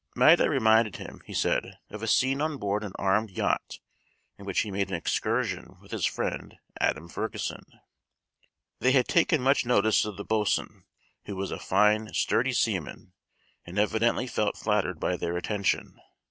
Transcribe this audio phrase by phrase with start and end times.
[0.15, 3.77] Maida reminded him, he said, of a scene on board an armed yacht
[4.35, 7.63] in which he made an excursion with his friend Adam Ferguson.
[8.79, 10.85] They had taken much notice of the boatswain,
[11.25, 13.13] who was a fine sturdy seaman,
[13.63, 16.01] and evidently felt flattered by their attention.